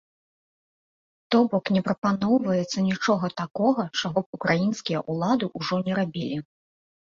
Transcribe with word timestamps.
То 1.35 1.41
бок 1.51 1.65
не 1.75 1.81
прапаноўваецца 1.87 2.77
нічога 2.89 3.31
такога, 3.43 3.87
чаго 4.01 4.19
б 4.25 4.41
украінскія 4.41 5.05
ўлады 5.13 5.53
ўжо 5.63 5.75
не 5.89 5.93
рабілі. 6.03 6.45